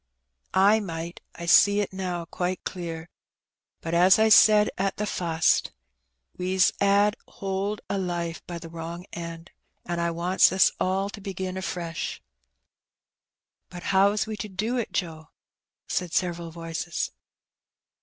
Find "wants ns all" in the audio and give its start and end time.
10.09-11.11